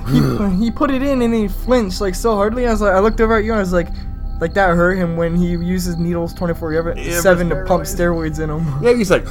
He, 0.07 0.21
he 0.21 0.65
he 0.65 0.71
put 0.71 0.91
it 0.91 1.03
in 1.03 1.21
and 1.21 1.35
he 1.35 1.49
flinched 1.49 2.01
like 2.01 2.15
so 2.15 2.35
hardly. 2.35 2.67
I 2.67 2.71
was 2.71 2.81
like, 2.81 2.95
I 2.95 2.99
looked 3.01 3.21
over 3.21 3.37
at 3.37 3.45
you 3.45 3.53
and 3.53 3.59
I 3.59 3.63
was 3.63 3.75
like, 3.75 3.89
like 4.41 4.55
that 4.55 4.75
hurt 4.77 4.97
him 4.97 5.17
when 5.17 5.35
he 5.37 5.51
uses 5.51 5.97
needles 5.97 6.33
twenty 6.35 6.55
four 6.55 6.73
Yeah, 6.73 7.21
seven 7.21 7.49
to 7.51 7.65
pump 7.65 7.85
steroids 7.85 8.41
in 8.41 8.51
him. 8.51 8.67
Yeah, 8.83 8.95
he's 8.97 9.11
like, 9.11 9.25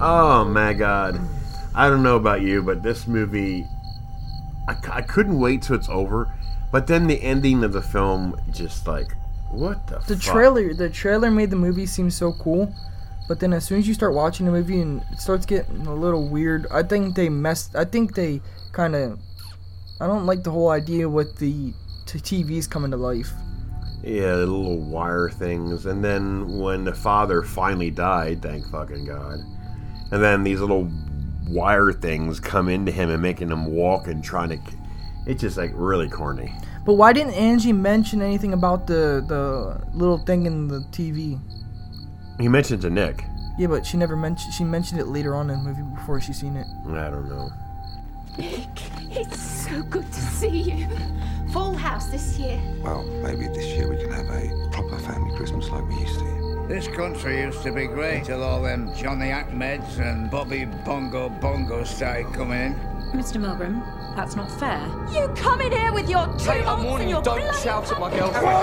oh 0.00 0.44
my 0.48 0.72
god. 0.72 1.20
I 1.74 1.88
don't 1.88 2.02
know 2.02 2.16
about 2.16 2.42
you, 2.42 2.62
but 2.62 2.82
this 2.82 3.06
movie, 3.08 3.66
I, 4.68 4.76
I 4.92 5.02
couldn't 5.02 5.40
wait 5.40 5.62
till 5.62 5.76
it's 5.76 5.88
over. 5.88 6.32
But 6.70 6.86
then 6.86 7.06
the 7.06 7.20
ending 7.22 7.64
of 7.64 7.72
the 7.72 7.82
film, 7.82 8.40
just 8.52 8.86
like, 8.86 9.12
what 9.50 9.86
the 9.88 9.98
The 10.06 10.16
fuck? 10.16 10.34
trailer, 10.34 10.74
the 10.74 10.88
trailer 10.90 11.30
made 11.30 11.50
the 11.50 11.56
movie 11.56 11.86
seem 11.86 12.10
so 12.10 12.32
cool, 12.32 12.72
but 13.28 13.40
then 13.40 13.52
as 13.52 13.64
soon 13.64 13.78
as 13.78 13.88
you 13.88 13.94
start 13.94 14.14
watching 14.14 14.46
the 14.46 14.52
movie 14.52 14.80
and 14.80 15.02
it 15.12 15.18
starts 15.20 15.46
getting 15.46 15.86
a 15.86 15.94
little 15.94 16.28
weird, 16.28 16.66
I 16.70 16.82
think 16.84 17.14
they 17.16 17.28
messed. 17.28 17.74
I 17.76 17.84
think 17.84 18.14
they 18.14 18.40
kind 18.72 18.94
of. 18.94 19.18
I 20.00 20.06
don't 20.06 20.26
like 20.26 20.42
the 20.42 20.50
whole 20.50 20.70
idea 20.70 21.08
with 21.08 21.38
the 21.38 21.72
t- 22.06 22.18
TVs 22.18 22.68
coming 22.68 22.90
to 22.90 22.96
life. 22.96 23.32
Yeah, 24.02 24.36
the 24.36 24.46
little 24.46 24.78
wire 24.78 25.30
things. 25.30 25.86
And 25.86 26.04
then 26.04 26.58
when 26.58 26.84
the 26.84 26.94
father 26.94 27.42
finally 27.42 27.90
died, 27.90 28.42
thank 28.42 28.68
fucking 28.68 29.06
God. 29.06 29.38
And 30.10 30.22
then 30.22 30.44
these 30.44 30.60
little 30.60 30.90
wire 31.48 31.92
things 31.92 32.38
come 32.40 32.68
into 32.68 32.92
him 32.92 33.10
and 33.10 33.22
making 33.22 33.50
him 33.50 33.66
walk 33.66 34.06
and 34.06 34.22
trying 34.22 34.50
to. 34.50 34.58
It's 35.26 35.40
just 35.40 35.56
like 35.56 35.70
really 35.74 36.08
corny. 36.08 36.52
But 36.84 36.94
why 36.94 37.14
didn't 37.14 37.32
Angie 37.32 37.72
mention 37.72 38.20
anything 38.20 38.52
about 38.52 38.86
the 38.86 39.24
the 39.26 39.80
little 39.96 40.18
thing 40.18 40.44
in 40.44 40.68
the 40.68 40.80
TV? 40.90 41.40
He 42.38 42.48
mentioned 42.48 42.82
to 42.82 42.90
Nick. 42.90 43.24
Yeah, 43.58 43.68
but 43.68 43.86
she 43.86 43.96
never 43.96 44.16
mentioned. 44.16 44.52
She 44.52 44.64
mentioned 44.64 45.00
it 45.00 45.06
later 45.06 45.34
on 45.34 45.48
in 45.48 45.58
the 45.58 45.64
movie 45.64 45.94
before 45.94 46.20
she 46.20 46.32
seen 46.32 46.56
it. 46.56 46.66
I 46.88 47.08
don't 47.08 47.28
know. 47.28 47.50
Nick, 48.36 48.68
it's 49.16 49.40
so 49.40 49.82
good 49.82 50.10
to 50.12 50.20
see 50.20 50.72
you. 50.72 50.88
Full 51.54 51.74
house 51.76 52.06
this 52.06 52.36
year. 52.36 52.60
Well, 52.82 53.04
maybe 53.22 53.46
this 53.46 53.66
year 53.66 53.88
we 53.88 53.96
can 53.96 54.10
have 54.10 54.28
a 54.28 54.68
proper 54.72 54.98
family 54.98 55.36
Christmas 55.36 55.70
like 55.70 55.88
we 55.88 56.00
used 56.00 56.18
to. 56.18 56.66
This 56.66 56.88
country 56.88 57.42
used 57.42 57.62
to 57.62 57.70
be 57.70 57.86
great 57.86 58.24
till 58.24 58.42
all 58.42 58.60
them 58.60 58.92
Johnny 58.96 59.28
Ahmeds 59.28 60.00
and 60.00 60.28
Bobby 60.32 60.64
Bongo 60.84 61.28
Bongo 61.28 61.84
started 61.84 62.26
coming 62.34 62.60
in. 62.60 62.74
Mr. 63.12 63.36
Milgram, 63.36 63.84
that's 64.16 64.34
not 64.34 64.50
fair. 64.50 64.84
You 65.12 65.28
come 65.36 65.60
in 65.60 65.70
here 65.70 65.92
with 65.92 66.10
your 66.10 66.26
two 66.38 66.50
aunts 66.50 67.00
and 67.00 67.08
your 67.08 67.22
bloody... 67.22 67.44
at 67.44 68.00
my 68.00 68.10
girlfriend. 68.10 68.58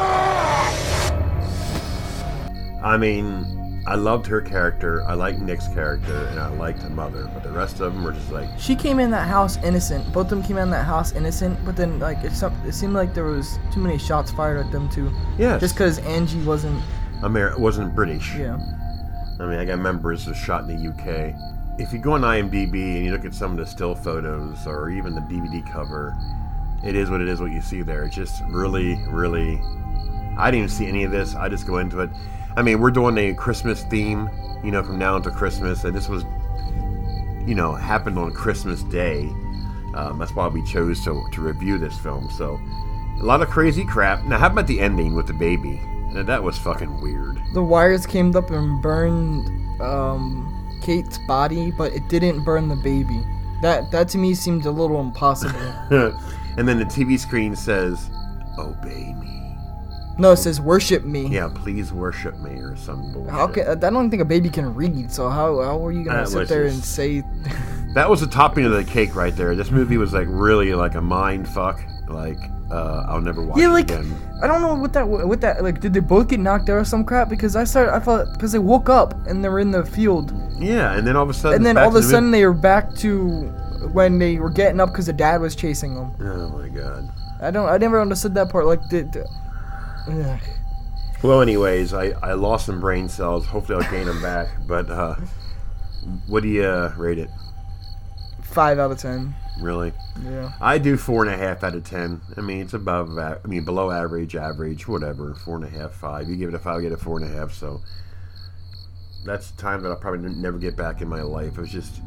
I 2.84 2.98
mean, 2.98 3.61
I 3.86 3.96
loved 3.96 4.28
her 4.28 4.42
character. 4.42 5.04
I 5.06 5.16
liked 5.16 5.40
Nick's 5.40 5.68
character, 5.68 6.28
and 6.28 6.40
I 6.40 6.50
liked 6.50 6.82
the 6.82 6.90
mother. 6.90 7.30
But 7.34 7.42
the 7.42 7.52
rest 7.52 7.80
of 7.80 7.94
them 7.94 8.04
were 8.04 8.12
just 8.12 8.32
like, 8.32 8.48
She 8.60 8.76
came 8.76 9.00
in 9.00 9.10
that 9.12 9.28
house 9.28 9.58
innocent. 9.64 10.06
Both 10.14 10.26
of 10.26 10.30
them 10.30 10.44
came 10.44 10.58
in 10.58 10.70
that 10.70 10.86
house 10.86 11.14
innocent, 11.14 11.64
but 11.66 11.76
then 11.76 12.00
like 12.00 12.20
it, 12.24 12.32
it 12.66 12.74
seemed 12.74 12.94
like 12.94 13.14
there 13.16 13.24
was 13.26 13.58
too 13.74 13.80
many 13.80 13.98
shots 13.98 14.30
fired 14.30 14.64
at 14.64 14.72
them 14.72 14.88
too. 14.90 15.12
Yeah. 15.38 15.58
Just 15.58 15.74
because 15.76 15.98
Angie 16.00 16.44
wasn't. 16.44 16.82
Amer- 17.24 17.58
wasn't 17.58 17.96
British. 17.96 18.36
Yeah. 18.36 18.60
I 19.40 19.48
mean, 19.48 19.58
I 19.58 19.66
got 19.66 19.80
members 19.80 20.26
who 20.26 20.36
shot 20.36 20.70
in 20.70 20.76
the 20.76 20.90
UK. 20.90 21.36
If 21.80 21.92
you 21.92 21.98
go 21.98 22.12
on 22.12 22.22
IMDb 22.22 22.98
and 22.98 23.06
you 23.06 23.12
look 23.12 23.26
at 23.26 23.34
some 23.34 23.52
of 23.52 23.58
the 23.58 23.66
still 23.66 23.96
photos 23.96 24.68
or 24.68 24.92
even 24.92 25.16
the 25.16 25.22
DVD 25.22 25.68
cover, 25.72 26.16
it 26.84 26.96
is 26.96 27.10
what 27.10 27.22
it 27.22 27.28
is. 27.28 27.42
What 27.42 27.52
you 27.52 27.62
see 27.62 27.82
there, 27.82 28.04
it's 28.04 28.16
just 28.16 28.44
really, 28.50 29.04
really. 29.08 29.60
I 30.38 30.52
didn't 30.52 30.66
even 30.66 30.70
see 30.70 30.86
any 30.86 31.04
of 31.04 31.12
this. 31.12 31.34
I 31.34 31.50
just 31.50 31.66
go 31.66 31.80
into 31.80 32.02
it. 32.02 32.12
I 32.56 32.62
mean, 32.62 32.80
we're 32.80 32.92
doing 32.92 33.18
a 33.18 33.34
Christmas 33.34 33.84
theme, 33.84 34.30
you 34.64 34.72
know, 34.72 34.84
from 34.84 35.00
now 35.00 35.16
until 35.16 35.32
Christmas, 35.32 35.84
and 35.84 35.96
this 35.96 36.10
was, 36.10 36.24
you 37.48 37.56
know, 37.56 37.74
happened 37.74 38.18
on 38.20 38.34
Christmas 38.34 38.84
Day. 38.84 39.30
Um, 39.96 40.18
that's 40.20 40.34
why 40.34 40.48
we 40.48 40.64
chose 40.64 41.04
to 41.06 41.26
to 41.32 41.42
review 41.42 41.78
this 41.78 41.98
film. 41.98 42.30
So, 42.30 42.60
a 43.20 43.24
lot 43.24 43.42
of 43.42 43.50
crazy 43.50 43.86
crap. 43.86 44.24
Now, 44.26 44.38
how 44.38 44.48
about 44.48 44.68
the 44.68 44.80
ending 44.80 45.16
with 45.16 45.28
the 45.28 45.34
baby? 45.34 45.80
Now, 46.12 46.24
that 46.24 46.44
was 46.44 46.58
fucking 46.58 47.02
weird. 47.02 47.42
The 47.54 47.64
wires 47.64 48.06
came 48.06 48.36
up 48.36 48.50
and 48.50 48.82
burned 48.82 49.82
um, 49.82 50.80
Kate's 50.82 51.18
body, 51.20 51.72
but 51.72 51.94
it 51.94 52.10
didn't 52.10 52.44
burn 52.44 52.68
the 52.68 52.76
baby. 52.76 53.26
That 53.62 53.92
that 53.92 54.10
to 54.10 54.18
me 54.18 54.34
seemed 54.34 54.66
a 54.66 54.72
little 54.72 55.00
impossible. 55.00 55.60
and 56.58 56.68
then 56.68 56.80
the 56.80 56.86
TV 56.86 57.18
screen 57.18 57.56
says, 57.56 58.10
"Obey 58.58 59.14
me." 59.14 59.41
No, 60.18 60.32
it 60.32 60.38
says 60.38 60.60
worship 60.62 61.04
me. 61.04 61.28
Yeah, 61.28 61.50
please 61.54 61.92
worship 61.92 62.38
me 62.40 62.52
or 62.60 62.76
some 62.76 63.12
bullshit. 63.14 63.32
How 63.32 63.48
can, 63.48 63.68
I 63.68 63.76
don't 63.90 64.10
think 64.10 64.22
a 64.22 64.26
baby 64.26 64.50
can 64.50 64.74
read, 64.74 65.12
so 65.12 65.30
how 65.30 65.62
how 65.62 65.86
are 65.86 65.92
you 65.92 66.04
gonna 66.04 66.20
That 66.20 66.28
sit 66.30 66.48
there 66.48 66.66
just- 66.70 66.76
and 66.76 66.84
say? 66.86 67.24
That 67.94 68.10
was 68.10 68.22
the 68.22 68.28
topping 68.28 68.64
of 68.64 68.72
the 68.72 68.86
cake 68.86 69.16
right 69.18 69.36
there. 69.36 69.54
This 69.54 69.70
movie 69.70 69.98
was 69.98 70.14
like 70.14 70.28
really 70.30 70.74
like 70.74 70.96
a 70.96 71.02
mind 71.02 71.46
fuck. 71.50 71.82
Like 72.08 72.38
uh, 72.72 73.06
I'll 73.10 73.20
never 73.20 73.44
watch 73.44 73.60
yeah, 73.60 73.66
it 73.66 73.74
like 73.74 73.92
again. 73.92 74.16
I 74.42 74.48
don't 74.48 74.62
know 74.62 74.76
what 74.76 74.94
that 74.94 75.06
what 75.06 75.42
that 75.42 75.62
like. 75.62 75.82
Did 75.82 75.94
they 75.94 76.00
both 76.00 76.30
get 76.30 76.40
knocked 76.40 76.70
out 76.70 76.76
or 76.78 76.86
some 76.86 77.04
crap? 77.04 77.28
Because 77.28 77.58
I 77.58 77.66
started 77.66 77.94
I 77.94 78.00
thought 78.00 78.32
because 78.32 78.54
they 78.54 78.60
woke 78.60 78.88
up 78.88 79.14
and 79.28 79.44
they 79.44 79.50
were 79.50 79.60
in 79.60 79.72
the 79.72 79.86
field, 79.86 80.32
Yeah, 80.58 80.94
and 80.94 81.06
then 81.06 81.18
all 81.18 81.24
of 81.24 81.30
a 81.30 81.34
sudden, 81.34 81.58
and 81.58 81.66
then 81.66 81.78
all 81.78 81.90
of 81.90 81.96
a 81.96 82.02
sudden 82.02 82.32
they 82.32 82.46
were 82.46 82.54
back 82.54 82.96
to 82.96 83.48
when 83.92 84.20
they 84.20 84.38
were 84.38 84.50
getting 84.50 84.80
up 84.80 84.90
because 84.92 85.08
the 85.08 85.14
dad 85.14 85.42
was 85.42 85.54
chasing 85.54 85.94
them. 85.94 86.14
Oh 86.22 86.58
my 86.58 86.70
god. 86.70 87.12
I 87.42 87.52
don't 87.52 87.68
I 87.68 87.78
never 87.78 88.00
understood 88.00 88.34
that 88.36 88.50
part. 88.50 88.66
Like 88.68 88.88
the. 88.88 89.28
Ugh. 90.08 90.40
Well, 91.24 91.42
anyways, 91.42 91.94
I, 91.94 92.12
I 92.22 92.34
lost 92.34 92.66
some 92.66 92.80
brain 92.80 93.08
cells. 93.08 93.46
Hopefully, 93.46 93.84
I'll 93.84 93.92
gain 93.92 94.08
them 94.08 94.22
back. 94.22 94.48
But 94.68 94.90
uh, 94.90 95.16
what 96.28 96.42
do 96.42 96.50
you 96.50 96.64
uh, 96.64 96.94
rate 96.98 97.20
it? 97.20 97.30
five 98.52 98.80
out 98.80 98.92
of 98.92 98.98
ten. 99.00 99.34
Really? 99.60 99.94
Yeah. 100.24 100.52
I 100.60 100.78
do 100.78 100.98
four 100.98 101.24
and 101.24 101.34
a 101.34 101.38
half 101.38 101.64
out 101.64 101.76
of 101.76 101.84
ten. 101.84 102.22
I 102.38 102.42
mean, 102.42 102.62
it's 102.62 102.74
above. 102.74 103.18
I 103.18 103.38
mean, 103.46 103.64
below 103.64 103.92
average, 103.92 104.36
average, 104.36 104.88
whatever. 104.88 105.34
Four 105.36 105.58
and 105.58 105.66
a 105.66 105.70
half, 105.70 105.94
five. 105.94 106.30
You 106.30 106.36
give 106.36 106.50
it 106.50 106.56
a 106.56 106.60
five, 106.60 106.80
I 106.80 106.82
get 106.82 106.92
a 106.92 106.98
four 106.98 107.18
and 107.18 107.30
a 107.30 107.34
half. 107.34 107.54
So 107.54 107.82
that's 109.26 109.52
time 109.52 109.82
that 109.84 109.90
I'll 109.90 109.96
probably 109.96 110.30
never 110.36 110.58
get 110.58 110.76
back 110.76 111.02
in 111.02 111.08
my 111.08 111.22
life. 111.22 111.58
It 111.58 111.62
was 111.62 111.72
just 111.72 112.02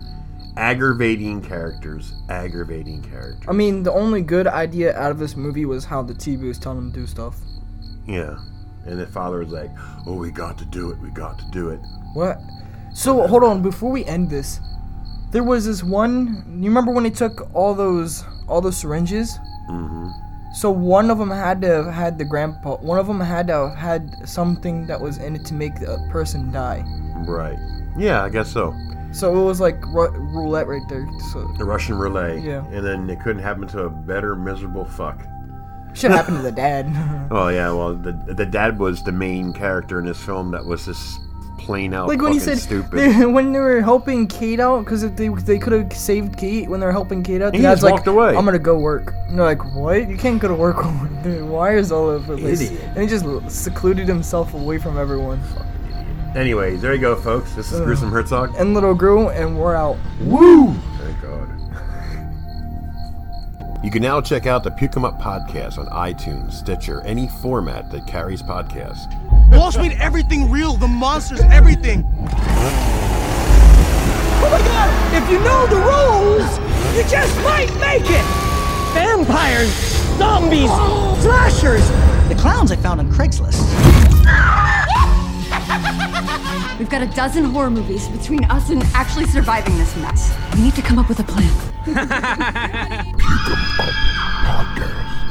aggravating 0.57 1.43
characters, 1.43 2.13
aggravating 2.29 3.03
characters. 3.03 3.45
I 3.49 3.53
mean, 3.53 3.83
the 3.83 3.93
only 3.93 4.23
good 4.23 4.47
idea 4.47 4.97
out 4.97 5.11
of 5.11 5.19
this 5.19 5.37
movie 5.37 5.65
was 5.65 5.85
how 5.85 6.03
the 6.03 6.15
TV 6.15 6.43
was 6.43 6.59
telling 6.59 6.79
him 6.79 6.93
to 6.93 7.01
do 7.01 7.07
stuff. 7.07 7.39
Yeah. 8.07 8.37
And 8.87 9.01
the 9.01 9.07
father 9.07 9.39
was 9.39 9.49
like, 9.49 9.71
"Oh, 10.07 10.15
we 10.15 10.31
got 10.31 10.59
to 10.59 10.65
do 10.67 10.91
it. 10.91 10.99
We 10.99 11.11
got 11.11 11.39
to 11.39 11.45
do 11.51 11.71
it." 11.71 11.81
What? 12.13 12.39
So 12.93 13.27
hold 13.27 13.43
on, 13.43 13.63
before 13.63 13.91
we 13.91 14.05
end 14.05 14.31
this, 14.31 14.61
there 15.31 15.43
was 15.43 15.67
this 15.67 15.83
one. 15.83 16.45
You 16.61 16.69
remember 16.69 16.93
when 16.93 17.05
they 17.05 17.11
took 17.11 17.49
all 17.55 17.75
those 17.75 18.25
all 18.47 18.61
those 18.61 18.77
syringes? 18.77 19.39
Mm-hmm. 19.71 20.09
So 20.55 20.71
one 20.71 21.11
of 21.11 21.19
them 21.19 21.31
had 21.31 21.61
to 21.63 21.67
have 21.69 21.87
had 21.93 22.19
the 22.19 22.25
grandpa. 22.25 22.77
One 22.77 22.99
of 22.99 23.09
them 23.09 23.19
had 23.21 23.49
to 23.49 23.69
have 23.69 23.77
had 23.77 24.29
something 24.29 24.87
that 24.87 25.01
was 25.01 25.19
in 25.19 25.35
it 25.35 25.45
to 25.47 25.55
make 25.55 25.81
a 25.81 25.99
person 26.11 26.53
die. 26.53 26.85
Right. 27.27 27.59
Yeah, 27.97 28.23
I 28.23 28.29
guess 28.29 28.53
so. 28.53 28.73
So 29.11 29.37
it 29.37 29.45
was 29.45 29.61
like 29.61 29.85
ru- 29.87 30.11
roulette 30.11 30.69
right 30.69 30.87
there. 30.89 31.09
So 31.33 31.53
The 31.59 31.65
Russian 31.65 31.97
roulette. 31.97 32.43
Yeah. 32.43 32.65
And 32.67 32.87
then 32.87 33.11
it 33.11 33.21
couldn't 33.21 33.43
happen 33.43 33.67
to 33.69 33.85
a 33.85 33.91
better 33.91 34.37
miserable 34.37 34.85
fuck. 34.85 35.21
Should 35.95 36.11
happen 36.11 36.35
to 36.37 36.43
the 36.43 36.53
dad. 36.53 36.87
Oh 37.31 37.49
yeah, 37.49 37.73
well 37.73 37.95
the 37.95 38.13
the 38.13 38.47
dad 38.47 38.79
was 38.79 39.03
the 39.03 39.11
main 39.13 39.53
character 39.53 39.99
in 39.99 40.05
this 40.07 40.23
film 40.23 40.51
that 40.51 40.65
was 40.65 40.85
just 40.85 41.21
plain 41.59 41.95
out 41.95 42.07
like 42.09 42.21
when 42.21 42.33
he 42.33 42.39
said 42.39 42.59
stupid. 42.59 42.93
they, 42.93 43.25
when 43.37 43.53
they 43.53 43.59
were 43.59 43.81
helping 43.81 44.27
Kate 44.27 44.61
out 44.61 44.85
because 44.85 45.11
they 45.15 45.29
they 45.29 45.59
could 45.59 45.73
have 45.73 45.93
saved 45.93 46.37
Kate 46.37 46.69
when 46.69 46.81
they 46.81 46.87
were 46.87 46.93
helping 46.93 47.23
Kate 47.23 47.41
out. 47.41 47.53
The 47.53 47.59
He 47.59 47.63
dad's 47.63 47.81
just 47.81 47.91
like, 47.91 48.07
away. 48.07 48.37
I'm 48.37 48.45
gonna 48.45 48.59
go 48.59 48.79
work. 48.79 49.15
And 49.29 49.39
they're 49.39 49.47
like, 49.47 49.65
what? 49.75 50.09
You 50.09 50.17
can't 50.19 50.41
go 50.41 50.49
to 50.49 50.55
work. 50.55 50.77
the 51.23 51.45
wires 51.45 51.91
all 51.91 52.09
over 52.09 52.37
the 52.37 52.43
place. 52.43 52.61
Idiot. 52.61 52.83
And 52.95 52.99
he 53.03 53.07
just 53.09 53.25
secluded 53.51 54.07
himself 54.07 54.53
away 54.55 54.79
from 54.79 54.99
everyone. 54.99 55.41
Anyways, 56.37 56.83
there 56.83 56.93
you 56.93 57.01
go, 57.01 57.17
folks. 57.17 57.55
This 57.55 57.73
is. 57.73 57.81
Gruesome 57.81 58.11
Herzog. 58.11 58.55
And 58.59 58.75
little 58.75 58.95
Gru, 58.95 59.29
and 59.29 59.57
we're 59.59 59.75
out. 59.77 59.97
Woo! 60.21 60.75
Thank 63.85 63.93
God. 63.93 63.93
You 63.93 63.93
can 63.93 64.03
now 64.03 64.21
check 64.21 64.47
out 64.47 64.65
the 64.65 64.71
Puke 64.71 64.97
'em 64.97 65.05
Up 65.05 65.21
podcast 65.21 65.79
on 65.79 65.87
iTunes, 65.89 66.53
Stitcher, 66.55 67.03
any 67.03 67.29
format 67.29 67.91
that 67.91 68.07
carries 68.07 68.43
podcasts. 68.43 69.07
Walsh 69.51 69.77
made 69.77 69.93
everything 70.01 70.51
real. 70.51 70.75
The 70.75 70.89
monsters, 70.89 71.41
everything. 71.51 72.05
Oh 74.41 74.49
my 74.51 74.59
god! 74.59 74.89
If 75.15 75.31
you 75.31 75.39
know 75.41 75.67
the 75.67 75.77
rules, 75.77 76.59
you 76.97 77.05
just 77.11 77.37
might 77.43 77.73
make 77.79 78.09
it! 78.09 78.25
Vampires, 78.95 79.71
zombies, 80.19 80.71
slashers! 81.23 81.87
The 82.29 82.35
clowns 82.39 82.73
I 82.73 82.77
found 82.77 83.01
on 83.01 83.11
Craigslist. 83.13 83.61
We've 86.79 86.91
got 86.91 87.03
a 87.03 87.07
dozen 87.07 87.45
horror 87.45 87.71
movies 87.71 88.09
between 88.09 88.45
us 88.47 88.71
and 88.71 88.83
actually 88.95 89.27
surviving 89.27 89.79
this 89.79 89.95
mess. 89.97 90.37
We 90.55 90.63
need 90.63 90.75
to 90.75 90.83
come 90.83 90.99
up 90.99 91.09
with 91.09 91.21
a 91.21 91.25
plan. 91.25 91.49
Podcast. 94.45 95.24